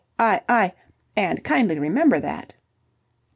[0.17, 0.73] I...
[1.15, 2.55] and kindly remember that!"